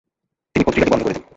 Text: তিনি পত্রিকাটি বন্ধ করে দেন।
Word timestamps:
তিনি 0.55 0.63
পত্রিকাটি 0.65 0.91
বন্ধ 0.91 1.03
করে 1.03 1.13
দেন। 1.13 1.23